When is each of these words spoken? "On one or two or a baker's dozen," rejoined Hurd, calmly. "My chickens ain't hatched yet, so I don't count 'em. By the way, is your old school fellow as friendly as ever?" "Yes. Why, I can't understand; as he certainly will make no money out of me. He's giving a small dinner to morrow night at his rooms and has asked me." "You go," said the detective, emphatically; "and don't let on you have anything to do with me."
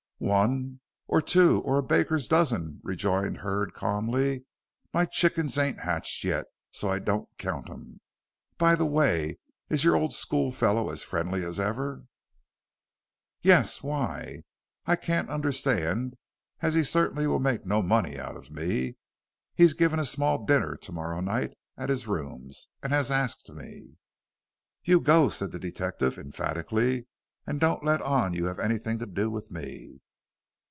"On 0.23 0.27
one 0.29 0.81
or 1.07 1.19
two 1.19 1.61
or 1.61 1.79
a 1.79 1.83
baker's 1.83 2.27
dozen," 2.27 2.79
rejoined 2.83 3.37
Hurd, 3.37 3.73
calmly. 3.73 4.45
"My 4.93 5.05
chickens 5.05 5.57
ain't 5.57 5.79
hatched 5.79 6.23
yet, 6.23 6.45
so 6.71 6.89
I 6.89 6.99
don't 6.99 7.27
count 7.39 7.71
'em. 7.71 8.01
By 8.59 8.75
the 8.75 8.85
way, 8.85 9.39
is 9.69 9.83
your 9.83 9.95
old 9.95 10.13
school 10.13 10.51
fellow 10.51 10.91
as 10.91 11.01
friendly 11.01 11.43
as 11.43 11.59
ever?" 11.59 12.05
"Yes. 13.41 13.81
Why, 13.81 14.43
I 14.85 14.95
can't 14.95 15.27
understand; 15.31 16.13
as 16.61 16.75
he 16.75 16.83
certainly 16.83 17.25
will 17.25 17.39
make 17.39 17.65
no 17.65 17.81
money 17.81 18.19
out 18.19 18.37
of 18.37 18.51
me. 18.51 18.97
He's 19.55 19.73
giving 19.73 19.99
a 19.99 20.05
small 20.05 20.45
dinner 20.45 20.77
to 20.77 20.91
morrow 20.91 21.19
night 21.21 21.57
at 21.77 21.89
his 21.89 22.05
rooms 22.05 22.67
and 22.83 22.93
has 22.93 23.09
asked 23.09 23.49
me." 23.51 23.97
"You 24.83 25.01
go," 25.01 25.29
said 25.29 25.49
the 25.51 25.57
detective, 25.57 26.19
emphatically; 26.19 27.07
"and 27.47 27.59
don't 27.59 27.83
let 27.83 28.03
on 28.03 28.35
you 28.35 28.45
have 28.45 28.59
anything 28.59 28.99
to 28.99 29.07
do 29.07 29.31
with 29.31 29.49
me." 29.49 29.99